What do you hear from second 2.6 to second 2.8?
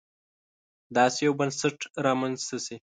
شي.